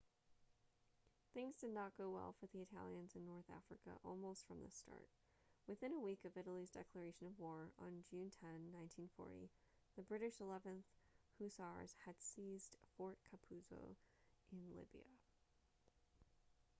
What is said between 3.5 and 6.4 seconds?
africa almost from the start within a week of